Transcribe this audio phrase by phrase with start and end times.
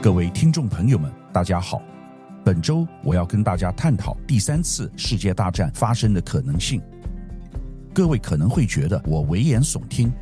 [0.00, 1.82] 各位听众朋友们，大家好。
[2.44, 6.80] 本周我要跟大家探讨第三次世界大战发生的可能性。
[7.92, 10.12] 各位可能会觉得我危言耸听，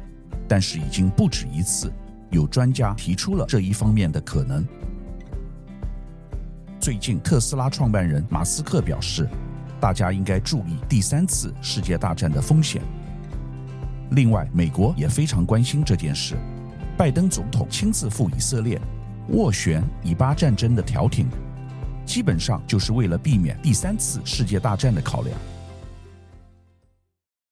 [0.48, 1.92] 但是已经不止一次
[2.30, 4.66] 有专家提出了这一方面的可能。
[6.80, 9.28] 最近，特斯拉创办人马斯克表示，
[9.78, 12.80] 大家应该注意第三次世界大战的风险。
[14.12, 16.34] 另外，美国也非常关心这件事，
[16.96, 18.80] 拜登总统亲自赴以色列。
[19.32, 21.28] 斡旋以巴战争的调停，
[22.06, 25.36] 基本上就是为了避免第三次世界大战的考量。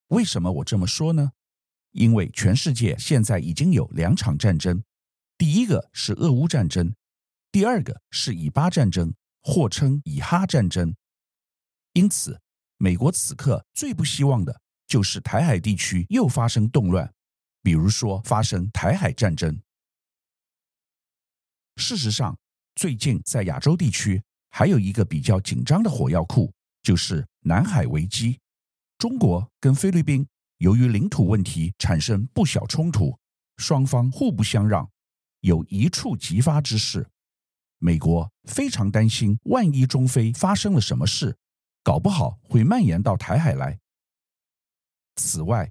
[0.09, 1.33] 为什么我这么说呢？
[1.91, 4.83] 因为全世界现在已经有两场战争，
[5.37, 6.95] 第一个是俄乌战争，
[7.50, 10.95] 第二个是以巴战争，或称以哈战争。
[11.92, 12.41] 因此，
[12.77, 17.12] 美国此刻最不希望的就是台海地区又发生动乱，
[17.62, 19.61] 比如说发生台海战争。
[21.77, 22.36] 事实上，
[22.77, 28.39] 最近在亚洲地区还有一个比较紧张的火药库，就是南海危机。
[28.98, 30.27] 中国跟菲律宾
[30.58, 33.19] 由于领土问题产生不小冲突，
[33.56, 34.89] 双方互不相让，
[35.41, 37.06] 有一触即发之势。
[37.78, 41.36] 美国非常担心，万一中菲发生了什么事，
[41.83, 43.78] 搞不好会蔓延到台海来。
[45.16, 45.70] 此外，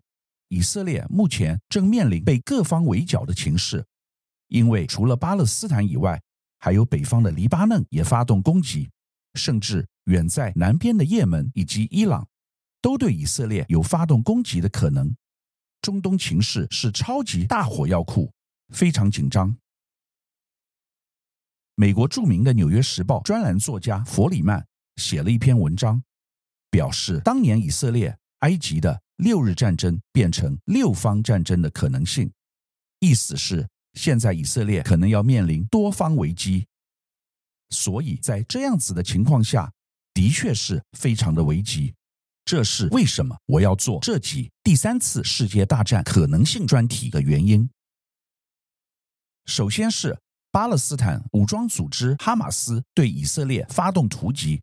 [0.50, 3.84] 以色列目前正面临被各方围剿的情势。
[4.54, 6.22] 因为除了巴勒斯坦以外，
[6.60, 8.88] 还有北方的黎巴嫩也发动攻击，
[9.34, 12.28] 甚至远在南边的也门以及伊朗，
[12.80, 15.16] 都对以色列有发动攻击的可能。
[15.82, 18.32] 中东情势是超级大火药库，
[18.72, 19.58] 非常紧张。
[21.74, 24.64] 美国著名的《纽约时报》专栏作家弗里曼
[24.98, 26.04] 写了一篇文章，
[26.70, 32.32] 表示当年以色列、埃及的六日战争变成六方战争的可能性，
[33.00, 33.68] 意思是。
[33.94, 36.66] 现在以色列可能要面临多方危机，
[37.70, 39.72] 所以在这样子的情况下，
[40.14, 41.94] 的确是非常的危急。
[42.46, 47.70] 这是为什么我要做这集第三次世界大战可能性专题的原因。
[49.46, 50.20] 首先是
[50.52, 54.62] 巴勒斯坦武装组织哈马斯对以色列发动突击，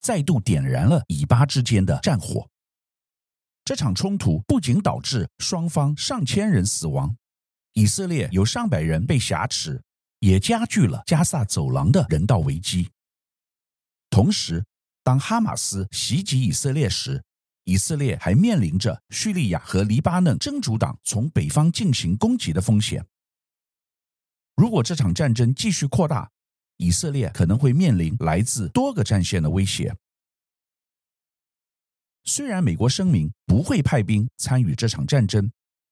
[0.00, 2.48] 再度点燃了以巴之间的战火。
[3.64, 7.16] 这场冲突不仅导致双方上千人死亡。
[7.72, 9.82] 以色列有上百人被挟持，
[10.18, 12.90] 也加剧了加萨走廊的人道危机。
[14.10, 14.64] 同时，
[15.04, 17.22] 当哈马斯袭击以色列时，
[17.64, 23.06] 以色列还面临着叙利亚和黎巴嫩真主党从北方进行攻击的风险。
[24.56, 26.28] 如果这场战争继续扩大，
[26.76, 29.94] 以色列可能会面临来自多个战线的威胁。
[32.24, 35.50] 虽然美国声明不会派兵参与这场战争。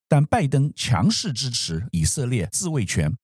[0.08, 3.14] 但拜登强势支持以色列自卫权，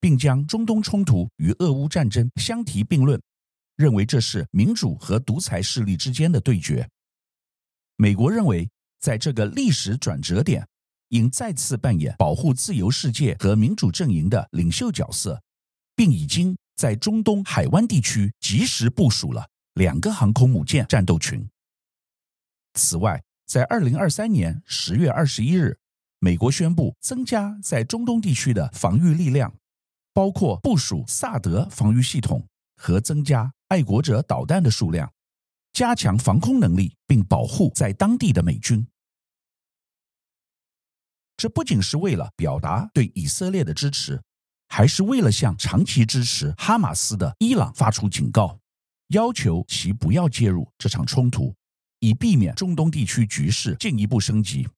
[0.00, 3.22] 并将中东冲突与俄乌战争相提并论，
[3.76, 6.88] 认为这是民主和独裁势力之间的对决。
[7.96, 10.66] 美国认为，在这个历史转折点，
[11.10, 15.40] 应再次扮演保护自由世界和民主阵营的领袖角色，
[15.94, 21.48] 并已经在中东海湾地区及时部署了两个航空母舰战斗群。
[22.74, 25.78] 此外，在二零二三年十月二十一日，
[26.24, 29.52] 美国宣布增加在中东地区的防御力量，
[30.12, 32.46] 包括部署萨德防御系统
[32.76, 35.12] 和增加爱国者导弹的数量，
[35.72, 38.86] 加强防空能力，并保护在当地的美军。
[41.36, 44.22] 这不仅是为了表达对以色列的支持，
[44.68, 48.60] 还是为了向长期支持哈马斯的伊朗发出警告，
[49.08, 51.52] 要求其不要介入这场冲突，
[51.98, 54.68] 以避免中东地区局势进一步升级。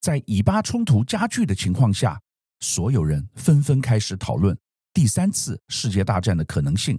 [0.00, 2.20] 在以巴冲突加剧的情况下，
[2.60, 4.58] 所有人纷纷开始讨论
[4.94, 6.98] 第三次世界大战的可能性。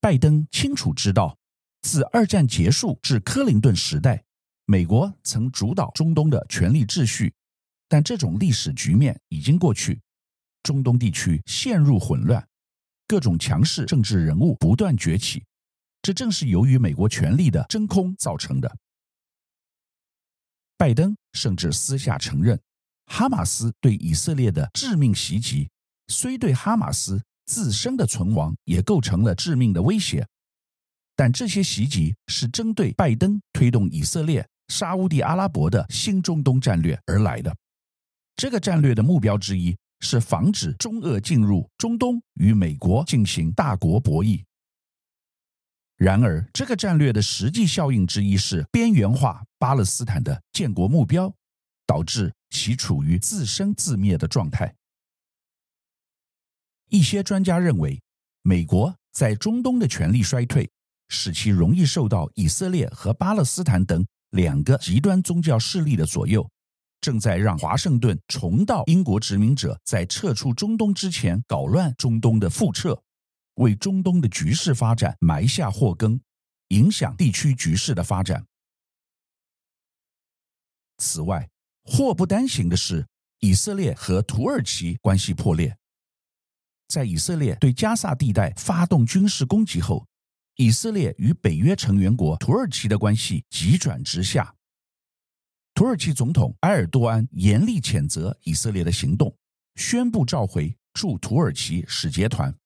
[0.00, 1.38] 拜登清楚知道，
[1.82, 4.24] 自二战结束至克林顿时代，
[4.66, 7.32] 美国曾主导中东的权力秩序，
[7.88, 10.00] 但这种历史局面已经过去，
[10.64, 12.44] 中东地区陷入混乱，
[13.06, 15.44] 各种强势政治人物不断崛起，
[16.02, 18.76] 这正是由于美国权力的真空造成的。
[20.76, 22.60] 拜登甚至私下承认，
[23.06, 25.68] 哈马斯对以色列的致命袭击，
[26.08, 30.26] 虽对哈马斯自身的存亡也构成了致命的威胁，
[31.14, 37.54] 但这些袭击是针对拜登推动以色列、沙乌地阿拉伯的新中东战略而来的。
[38.36, 44.42] 这个战略的目标之一是防止中俄进入中东与美国进行大国博弈。
[45.96, 51.32] 然而，这个战略的实际效应之一是边缘化巴勒斯坦的建国目标，
[51.86, 54.74] 导致其处于自生自灭的状态。
[56.90, 58.02] 一些专家认为，
[58.42, 60.68] 美国在中东的权力衰退，
[61.08, 66.48] 使其容易受到以色列和巴勒斯坦等两个极端宗教势力的左右，
[67.00, 73.00] 正在让华盛顿重蹈英国殖民者在撤出中东之前搞乱中东的覆辙，
[73.54, 76.20] 为中东的局势发展埋下祸根，
[76.68, 78.46] 影响地区局势的发展。
[80.98, 81.48] 此外，
[81.84, 83.06] 祸不单行的是，
[83.40, 85.76] 以色列和土耳其关系破裂。
[86.88, 90.06] 在以色列对加萨地带发动军事攻击后，
[90.56, 94.54] 以色列与北约成员国土耳其的关系急转直下。
[95.74, 99.36] 土耳其总统埃尔多安严厉谴责以色列的行动，
[99.74, 102.56] 宣布召回驻土耳其使节团。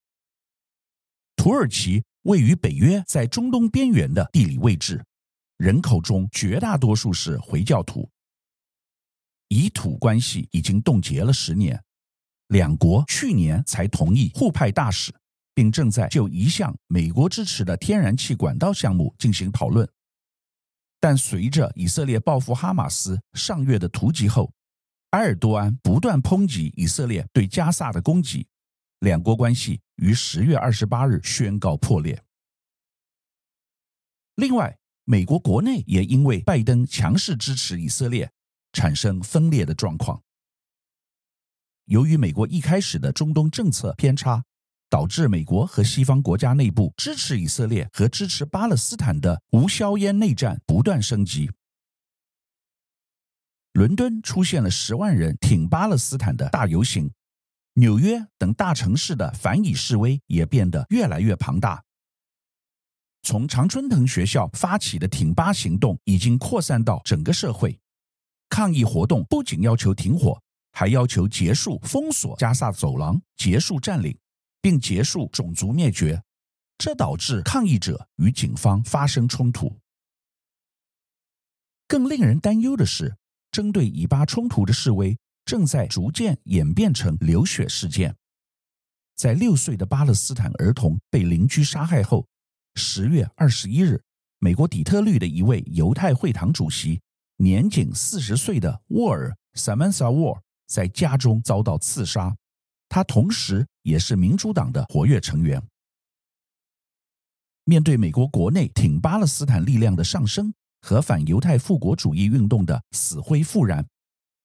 [1.38, 5.02] 土耳其位于北约在中东边缘的地理位置，
[5.56, 8.11] 人口中绝大多数是回教徒。
[9.46, 11.81] 以土关系已经冻结了十年。
[12.49, 15.14] 两国去年才同意互派大使，
[15.55, 19.88] 并正在就一项美国支持的天然气管道项目进行讨论。
[20.99, 24.52] 但随着以色列报复哈马斯上月的突击后，
[25.11, 28.44] 埃尔多安不断抨击以色列对加萨的攻击，
[29.00, 32.23] 两国关系于十月二十八日宣告破裂。
[34.35, 38.31] 另外，美国国内也因为拜登强势支持以色列，
[38.73, 40.23] 产生分裂的状况。
[41.87, 44.45] 由于美国一开始的中东政策偏差，
[44.91, 51.50] 导致美国和西方国家内部支持以色列和支持巴勒斯坦的无硝烟内战不断升级。
[53.73, 57.11] 伦敦出现了十万人挺巴勒斯坦的大游行，
[57.78, 61.84] 纽约等大城市的反以示威也变得越来越庞大。
[63.22, 67.78] 从常春藤学校发起的挺巴行动已经扩散到整个社会，
[68.48, 70.42] 抗议活动不仅要求停火。
[70.70, 74.16] 还要求结束封锁加萨走廊，结束占领，
[74.60, 76.22] 并结束种族灭绝。
[76.76, 79.78] 这导致抗议者与警方发生冲突。
[81.88, 83.16] 更令人担忧的是，
[83.50, 85.19] 针对以巴冲突的示威
[85.49, 88.15] 正在逐渐演变成流血事件。
[89.17, 92.27] 在六岁的巴勒斯坦儿童被邻居杀害后，
[92.75, 93.99] 十月二十一日，
[94.41, 97.00] 美国底特律的一位犹太会堂主席，
[97.39, 100.43] 年仅四十岁的沃尔 （Samantha w a r。
[100.67, 102.37] 在家中遭到刺杀，
[102.87, 105.67] 他同时也是民主党的活跃成员。
[107.65, 110.53] 面对美国国内挺巴勒斯坦力量的上升
[110.83, 113.87] 和反犹太复国主义运动的死灰复燃，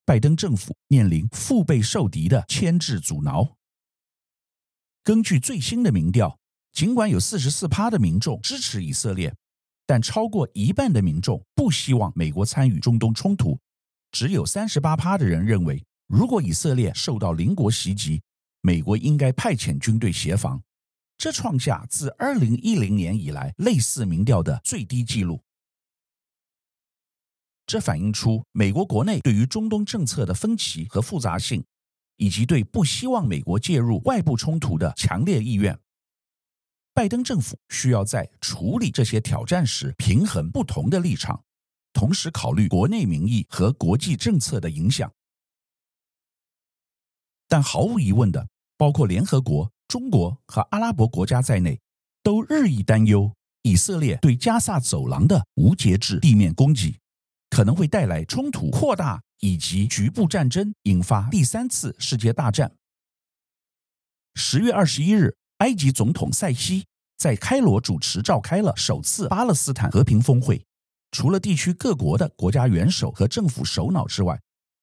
[0.06, 3.56] 拜登政府面临腹背受敌的牵制阻挠。
[5.02, 6.38] 根据最新的民调，
[6.72, 9.34] 尽管有四十四趴的民众支持以色列，
[9.86, 13.58] 但超过一半的民众不希望美国参与中东冲突，
[14.10, 15.84] 只有三十八趴的人认为。
[16.06, 18.22] 如果以色列受到邻国袭击，
[18.60, 20.62] 美国应该派遣军队协防，
[21.16, 25.43] 这创下自二零一零年以来类似民调的最低纪录。
[27.66, 31.64] 这反映出美国国内对于中东政策的分歧和复杂性，
[32.16, 35.78] 以及对不希望美国介入外部冲突的强烈意愿。
[36.92, 41.42] 拜登政府需要在处理这些挑战时平衡不同的立场，
[41.92, 45.10] 同时考虑国内民意和国际政策的影响。
[47.48, 48.46] 但毫无疑问的，
[48.76, 51.80] 包括联合国、中国和阿拉伯国家在内，
[52.22, 56.98] 都日益担忧以色列对加萨走廊的无节制地面攻击，
[57.54, 62.74] 可能会带来冲突扩大以及局部战争，引发第三次世界大战。
[64.34, 66.84] 十月二十一日，埃及总统塞西
[67.16, 70.66] 在开罗主持召开了首次巴勒斯坦和平峰会，
[71.12, 74.40] 除了地区各国的国家元首和政府首脑之外。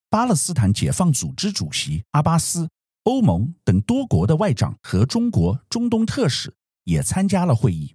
[0.10, 2.70] 巴勒斯坦解放组织主席阿巴斯、
[3.04, 7.94] 欧盟等多国的外长和中国中东特使也参加了会议，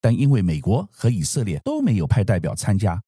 [0.00, 3.02] 但因为美国和以色列都没有派代表参加，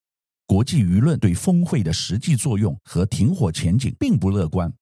[0.47, 4.73] 国际舆论对峰会的实际作用和停火前景并不乐观。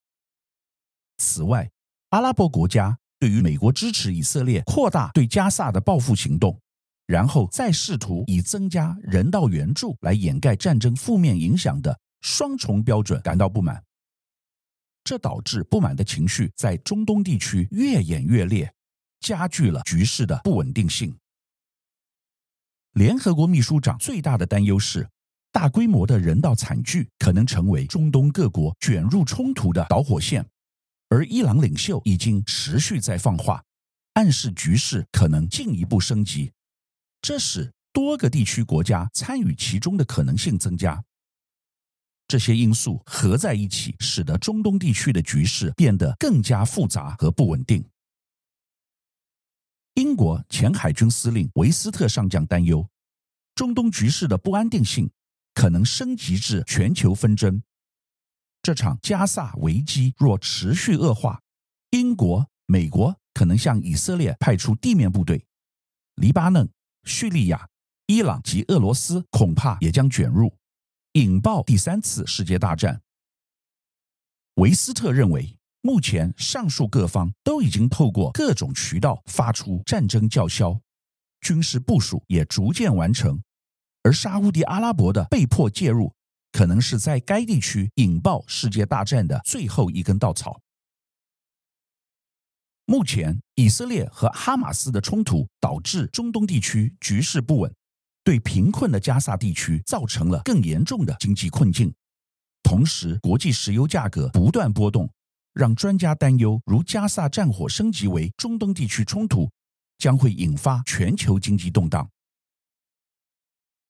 [1.18, 1.70] 此外，
[2.08, 6.60] 阿拉伯国家对于美国支持以色列扩大对加萨的报复行动，
[7.06, 11.98] 然后再试图以增加人道援助来掩盖战争负面影响的。
[12.22, 13.82] 双重标准感到不满，
[15.02, 18.72] 这导致不满的情绪在中东地区越演越烈，
[19.18, 21.16] 加剧了局势的不稳定性。
[22.92, 25.08] 联合国秘书长最大的担忧是，
[25.52, 30.44] 大规模的人道惨剧可能成为中东各国卷入冲突的导火线，
[31.10, 33.62] 而伊朗领袖已经持续在放话，
[34.14, 36.50] 暗示局势可能进一步升级，
[37.20, 41.04] 这使多个地区国家参与其中的可能性增加。
[42.26, 47.84] 这些因素合在一起，使得中东地区的局势变得更加复杂和不稳定。
[49.94, 52.88] 英国前海军司令维斯特上将担忧，
[53.54, 55.10] 中东局势的不安定性
[55.54, 57.62] 可能升级至全球纷争。
[58.62, 61.40] 这场加萨危机若持续恶化，
[61.90, 65.44] 英国、美国可能向以色列派出地面部队，
[66.14, 66.70] 黎巴嫩、
[67.04, 67.68] 叙利亚、
[68.06, 70.56] 伊朗及俄罗斯恐怕也将卷入，
[71.12, 73.02] 引爆第三次世界大战。
[74.54, 80.80] 维斯特认为，目前上述各方都已经透过各种渠道发出战争叫嚣，
[81.40, 83.42] 军事部署也逐渐完成，
[84.02, 86.12] 而沙乌地阿拉伯的被迫介入，
[86.50, 90.60] 可能是在该地区引爆世界大战的最后一根稻草。
[92.84, 97.72] 目前，以色列和哈马斯的冲突导致中东地区局势不稳，
[98.24, 101.94] 对贫困的加萨地区造成了更严重的经济困境。
[102.62, 105.08] 同时，国际石油价格不断波动，
[105.54, 109.48] 让专家担忧，如加萨战火升级为中东地区冲突，
[109.98, 112.10] 将会引发全球经济动荡。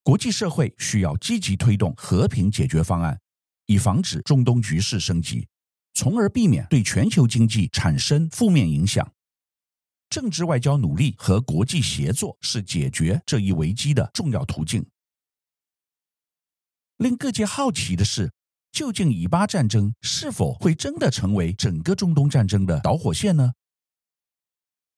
[0.02, 3.21] 国际社会需要积极推动和平解决方案，
[3.66, 5.47] 以防止中东局势升级，
[5.94, 9.09] 从而避免对全球经济产生负面影响。
[10.11, 14.85] 政治外交努力和国际协作是解决这一危机的重要途径。
[16.97, 18.32] 令各界好奇的是，
[18.73, 23.52] 究竟以巴战争是否会真的成为整个中东战争的导火线呢？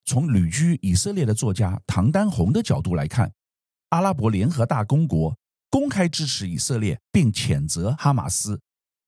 [0.06, 3.30] 从旅居以色列的作家唐丹红的角度来看。
[3.94, 5.38] 阿拉伯联合大公国
[5.70, 8.60] 公开支持以色列，并谴责哈马斯，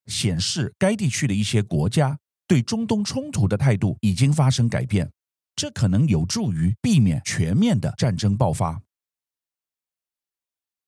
[0.06, 2.16] 显示该地区的一些国家
[2.46, 5.10] 对中东冲突的态度已经发生改变，
[5.56, 8.80] 这可能有助于避免全面的战争爆发。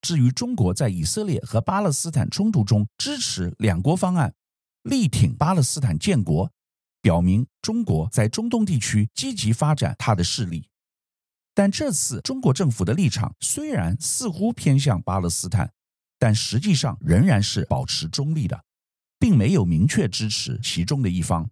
[0.01, 4.33] 至于中国在以色列和巴勒斯坦冲突中支持两国方案，
[4.85, 6.53] 力挺巴勒斯坦建国，
[7.03, 10.69] 表明中国在中东地区积极发展它的势力。
[11.59, 15.69] 但这次中国政府的立场虽然似乎偏向巴勒斯坦，
[16.17, 18.65] 但实际上仍然是保持中立的，
[19.19, 21.51] 并没有明确支持其中的一方。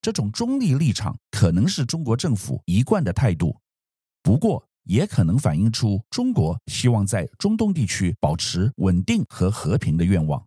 [0.00, 3.58] 这种中立立场可能是中国政府一贯的态度，
[4.22, 10.46] 不过也可能反映出中国希望在中东地区保持稳定和和平的愿望。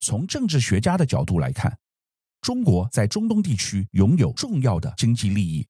[0.00, 1.78] 从政治学家的角度来看，
[2.40, 5.64] 中国在中东地区拥有重要的经济利益。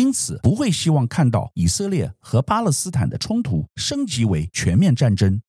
[0.00, 5.42] 因此，不会希望看到以色列和巴勒斯坦的冲突升级为全面战争。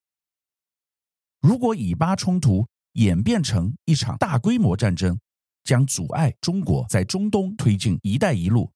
[1.39, 5.17] 如果以巴冲突演变成一场大规模战争，
[5.63, 8.69] 将阻碍中国在中东推进“一带一路”。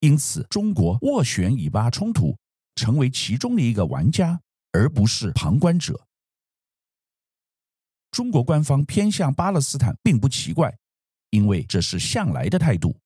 [0.00, 2.36] 因此，中国斡旋以巴冲突，
[2.74, 4.40] 成为其中的一个玩家，
[4.72, 6.04] 而不是旁观者。
[8.10, 10.76] 中国官方偏向巴勒斯坦并不奇怪，
[11.30, 12.98] 因为这是向来的态度。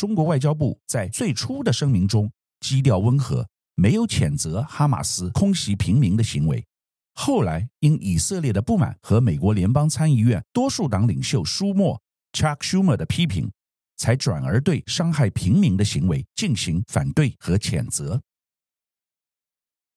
[0.00, 6.64] 中国外交部在最初的声明中基调温和，没有谴责哈马斯空袭平民的行为。
[7.12, 12.00] 后来因以色列的不满和美国联邦参议院多数党领袖舒默
[12.32, 13.52] （Chuck Schumer） 的批评，
[13.98, 18.22] 才转而对伤害平民的行为进行反对和谴责。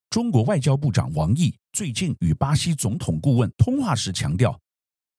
[0.10, 4.60] 中国外交部长王毅最近与巴西总统顾问通话时强调，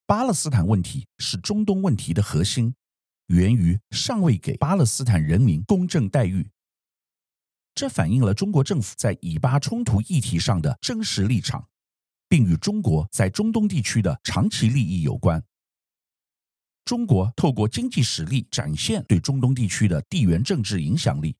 [0.04, 2.74] 巴勒斯坦问题是中东问题的核心。
[3.26, 6.50] 源于尚未给巴勒斯坦人民公正待遇，
[7.74, 11.66] 这反映了中国政府在以巴冲突议题上的真实立场，
[12.28, 15.42] 并与中国在中东地区的长期利益有关。
[16.84, 21.34] 中国透过经济实力展现对中东地区的地缘政治影响力，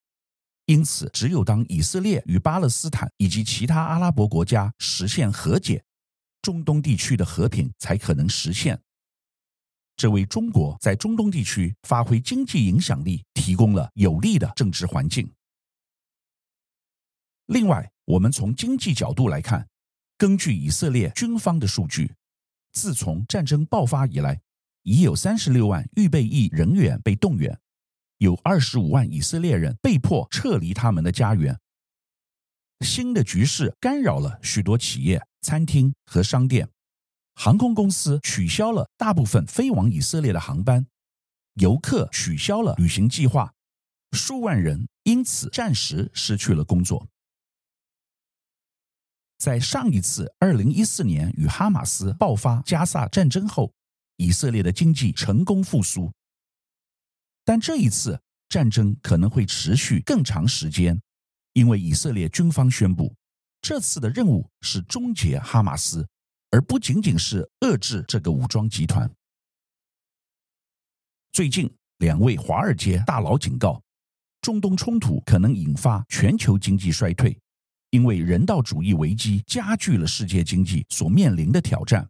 [0.64, 5.84] 因此，只有当以色列与巴勒斯坦以及其他阿拉伯国家实现和解，
[6.40, 8.80] 中东地区的和平才可能实现。
[9.96, 15.30] 这为中国在中东地区发挥经济影响力提供了有利的政治环境。
[17.46, 19.68] 另外，我们从经济角度来看，
[20.16, 22.12] 根据以色列军方的数据，
[22.72, 24.40] 自从战争爆发以来，
[24.82, 27.58] 已有三十六万预备役人员被动员，
[28.18, 31.58] 有二十五万以色列人被迫撤离他们的家园。
[32.80, 36.68] 新的局势干扰了许多企业、餐厅和商店。
[37.34, 40.86] 航空公司取消了大部分飞往以色列的航班，
[41.54, 43.52] 游客取消了旅行计划，
[44.12, 47.08] 数万人因此暂时失去了工作。
[49.36, 53.74] 在上一次二零一四年与哈马斯爆发加萨战争后，
[54.16, 56.10] 以色列的经济成功复苏，
[57.44, 60.98] 但这一次战争可能会持续更长时间，
[61.52, 63.14] 因为以色列军方宣布，
[63.60, 66.06] 这次的任务是终结哈马斯。
[66.54, 69.10] 而不仅仅是遏制这个武装集团。
[71.32, 71.68] 最近，
[71.98, 73.82] 两位华尔街大佬警告，
[74.40, 77.36] 中东冲突可能引发全球经济衰退，
[77.90, 82.08] 因为人道主义危机加剧了世界经济所面临的挑战。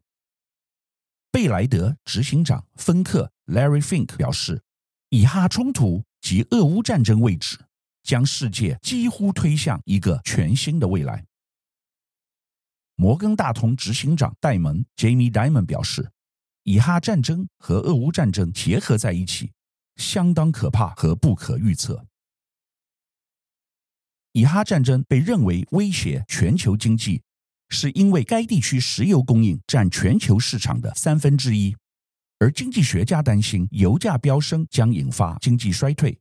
[1.32, 4.62] 贝莱德执行长芬克 （Larry Fink） 表示，
[5.08, 7.56] 以哈冲突及俄乌战争为止，
[8.02, 11.24] 将世界几乎推向一个全新的未来。
[12.96, 16.10] 摩根大通执行长戴蒙 （Jamie Dimon） 表示，
[16.62, 19.52] 以哈战争和俄乌战争结合在一起，
[19.96, 22.06] 相当可怕和不可预测。
[24.32, 27.22] 以哈战争被认为威胁全球经济，
[27.68, 31.76] 是因为该地区石油供应占全球市场的三分之一，
[32.38, 36.18] 而经济学家担心油价飙升将引发经济衰退。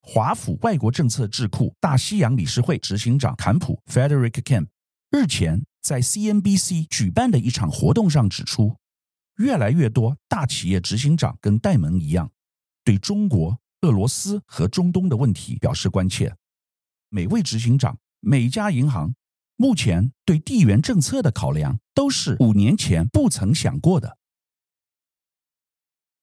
[0.00, 4.66] 华府外国政策智库大西洋理事会执行长坎普 （Frederick Kemp）
[5.12, 8.76] 日前在 CNBC 举办的一场活动上指出。
[9.36, 12.30] 越来越多大企业执行长跟戴蒙一样，
[12.84, 16.36] 对中国、俄罗斯和中东的问题表示关切。
[17.08, 19.14] 每位执行长、每家银行
[19.56, 24.18] 目前对地缘政策的考量都是五年前不曾想过的。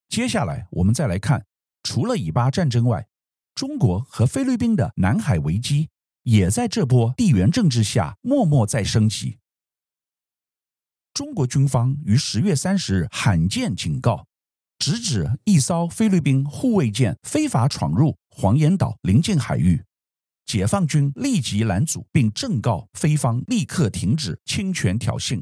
[0.07, 1.45] 接下来，我们再来看，
[1.81, 3.07] 除了以巴战争外，
[3.55, 5.89] 中国和菲律宾的南海危机
[6.29, 9.39] 也在这波地缘政治下默默在升级。
[11.11, 14.27] 中国军方于十月三十日罕见警告，
[14.77, 19.83] 直指一艘菲律宾护卫舰非法闯入黄岩岛临近海域，
[20.45, 25.41] 解放军立即拦阻，并正告菲方立刻停止侵权挑衅。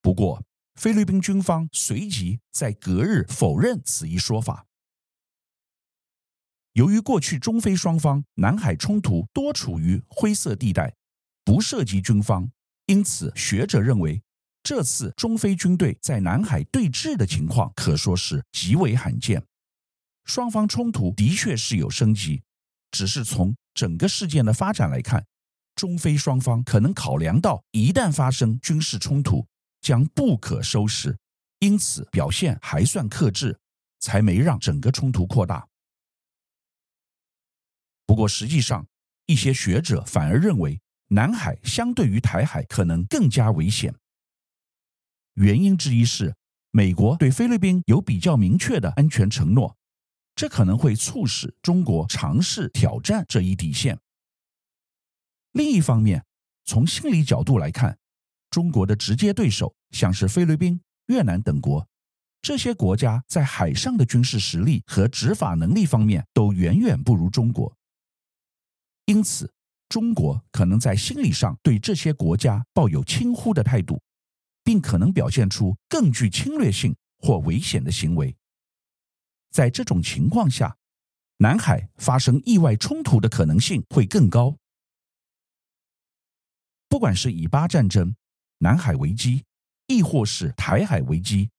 [0.00, 0.42] 不过，
[0.74, 4.64] 菲律宾军方随即在隔日否认此一说法。
[6.72, 10.94] 由于过去中非双方南海冲突多处于灰色地带，
[11.44, 12.50] 不涉及军方，
[12.86, 14.22] 因此学者认为。
[14.64, 19.42] 这次中非军队在南海对峙的情况可说是极为罕见，
[20.24, 22.44] 双方冲突的确是有升级，
[22.92, 25.26] 只是从整个事件的发展来看，
[25.74, 29.44] 中非双方可能考量到一旦发生军事冲突
[29.80, 31.18] 将不可收拾，
[31.58, 33.58] 因此表现还算克制，
[33.98, 35.66] 才没让整个冲突扩大。
[38.12, 38.86] 不过实际上，
[39.24, 43.94] 一些学者反而认为南海相对于台海可能更加危险。
[45.36, 46.34] 原因之一是，
[46.72, 49.78] 美国对菲律宾有比较明确的安全承诺，
[50.34, 53.98] 这可能会促使中国尝试挑战这一底线。
[55.52, 56.22] 另一方面，
[56.66, 57.96] 从心理角度来看，
[58.50, 61.88] 中国的直接对手像是菲律宾、越南等国，
[62.42, 67.74] 这些国家在海上的军事实力和执法能力方面都远远不如中国，
[69.06, 69.52] 因此，
[69.88, 74.00] 中国可能在心理上对这些国家抱有轻忽的态度。
[74.64, 78.36] 并可能表现出更具侵略性或危险的行为。
[79.50, 80.76] 在这种情况下，
[81.38, 84.56] 南海发生意外冲突的可能性会更高。
[86.88, 88.14] 不管是以巴战争、
[88.58, 89.44] 南海危机，
[89.86, 91.50] 亦或是台海危机，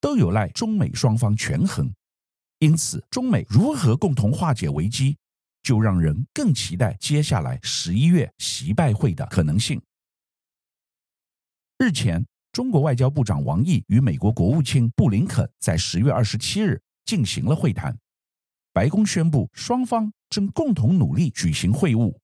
[0.00, 1.92] 都有赖中美双方权衡。
[2.58, 5.16] 因此，中美如何共同化解危机，
[5.62, 9.80] 就让人更期待接下来十一月习拜会的可能性。
[11.78, 12.26] 日前。
[12.52, 17.98] 中国外交部长王毅与美国国务卿布林肯在十月二十七日进行了会谈，
[18.74, 22.14] 白宫宣布双方正共同努力举行会晤。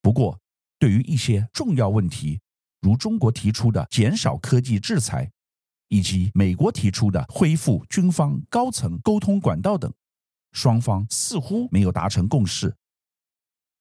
[0.00, 0.38] 不过，
[0.78, 2.40] 对于一些重要问题，
[2.80, 5.28] 如中国提出的减少科技制裁，
[5.88, 9.92] 以及美国提出的恢复军方高层沟通管道等，
[10.52, 12.76] 双方似乎没有达成共识。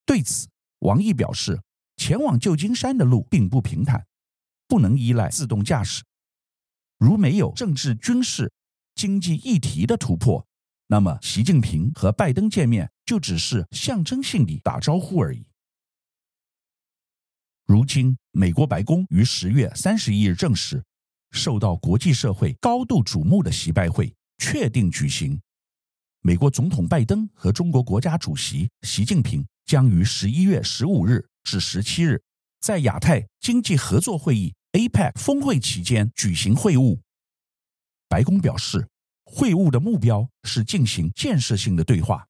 [0.05, 0.47] 对此，
[0.79, 1.61] 王毅表示，
[1.97, 4.05] 前往旧金山的路并不平坦。
[4.67, 6.03] 不能依赖自动驾驶。
[6.99, 8.53] 如没有政治、军事、
[8.93, 10.45] 经济议题的突破，
[10.85, 15.47] 那么习近平和拜登见面就只是象征性地打招呼而已。
[17.65, 20.83] 如今，美国白宫于十月三十一日证实，
[21.31, 25.41] 受到国际社会高度瞩目的习拜会确定举行。
[26.21, 32.21] 美国总统拜登和中国国家主席习近平将于十一月十五日至十七日
[32.59, 34.53] 在亚太经济合作会议。
[34.73, 36.99] APEC 峰会期间举行会晤，
[38.07, 38.87] 白宫表示，
[39.23, 42.27] 会晤的目标是进行建设性的对话。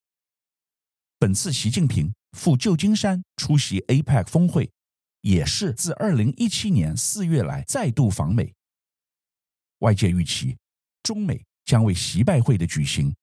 [1.17, 4.71] 本次习近平赴旧金山出席 APEC 峰会，
[5.19, 8.53] 也是自二零一七年四月来再度访美。
[9.79, 10.55] 外界预期，
[11.03, 13.13] 中美将为习拜会的举行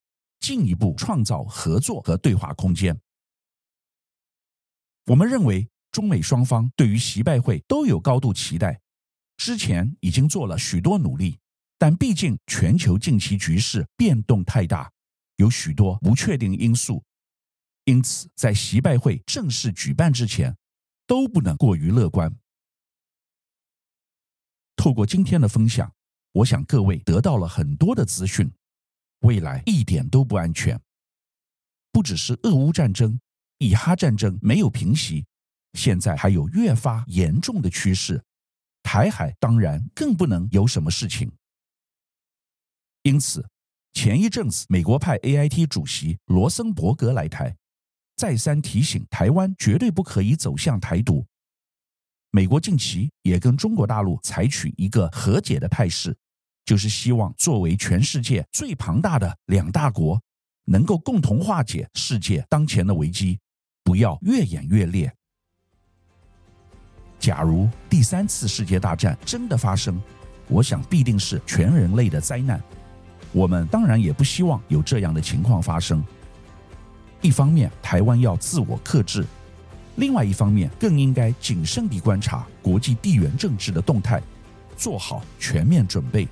[0.40, 2.98] 进一步创造合作和对话空间。
[5.06, 8.80] 我们认为，中美双方对于习拜会都有高度期待。
[9.36, 11.38] 之前已经做了许多努力，
[11.78, 14.90] 但毕竟全球近期局势变动太大，
[15.36, 17.04] 有许多不确定因素，
[17.84, 20.56] 因此在习拜会正式举办之前，
[21.06, 22.34] 都不能过于乐观。
[24.74, 25.92] 透过今天的分享，
[26.32, 28.50] 我想各位得到了很多的资讯。
[29.20, 30.80] 未来一点都不安全，
[31.90, 33.18] 不只是俄乌战争、
[33.58, 35.26] 以哈战争没有平息，
[35.72, 38.22] 现在还有越发严重的趋势。
[38.82, 41.32] 台海当然更不能有什么事情。
[43.02, 43.48] 因此，
[43.92, 47.56] 前一阵子美国派 AIT 主席罗森伯格来台，
[48.16, 51.26] 再三提醒台湾绝对不可以走向台独。
[52.30, 56.16] 美国近期也跟中国大陆采取一个和解的态势。
[56.66, 60.20] 就是希望作为全世界最庞大的两大国，
[60.64, 63.38] 能够共同化解世界当前的危机，
[63.84, 65.10] 不要越演越烈。
[67.20, 69.98] 假如第三次世界大战真的发生，
[70.48, 72.60] 我想必定是全人类的灾难。
[73.32, 76.04] 我们当然也不希望有这样的情况发生。
[77.22, 79.22] 一方面，台湾要自我克制；
[79.96, 84.20] 另外一方面，更应该谨慎地观察国际地缘政治的动态，
[84.76, 86.26] 做好全面准备。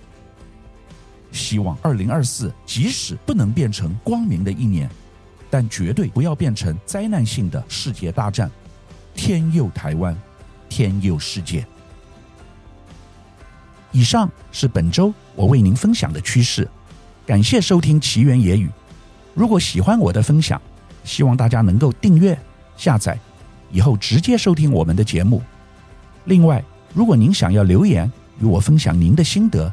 [1.35, 4.88] 希望二零二四即使不能变成光明的一年，
[5.51, 8.49] 但绝对不要变成灾难性的世界大战。
[9.16, 10.16] 天佑台湾，
[10.68, 11.66] 天佑世界。
[13.90, 16.68] 以上是本周我为您分享的趋势，
[17.27, 18.70] 感谢收听奇缘野语。
[19.35, 20.61] 如果喜欢我的分享，
[21.03, 22.38] 希望大家能够订阅、
[22.77, 23.18] 下载，
[23.73, 25.42] 以后直接收听我们的节目。
[26.27, 29.73] 另外，如果您想要留言与我分享您的心得。